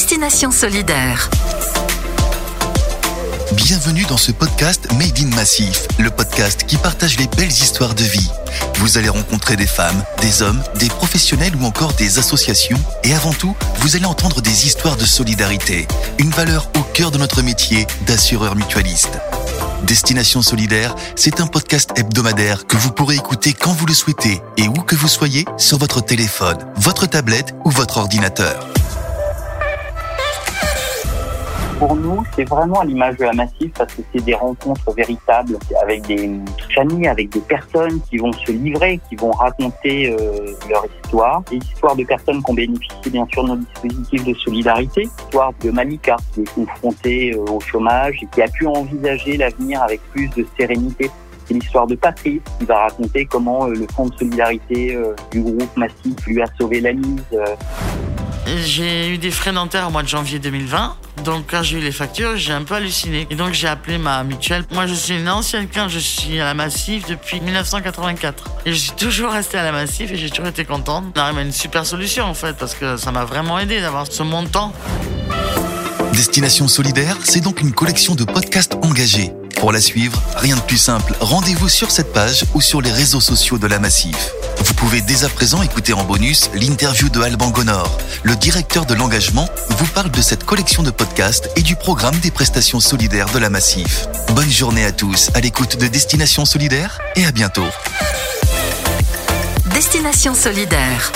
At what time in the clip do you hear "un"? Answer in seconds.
21.42-21.46, 62.52-62.62